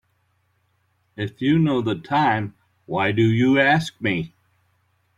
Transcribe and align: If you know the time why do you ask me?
If 1.15 1.43
you 1.43 1.59
know 1.59 1.83
the 1.83 1.93
time 1.93 2.55
why 2.87 3.11
do 3.11 3.21
you 3.21 3.59
ask 3.59 4.01
me? 4.01 4.33